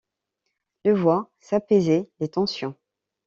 [0.83, 2.73] Le voit s'apaiser les tensions.